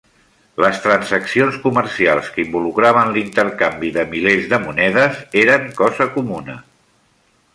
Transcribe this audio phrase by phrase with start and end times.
[0.63, 6.57] Les transaccions comercials que involucraven l'intercanvi de milers de monedes eren cosa comuna.